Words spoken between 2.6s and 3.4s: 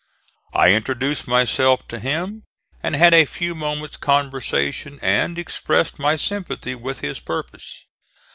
and had a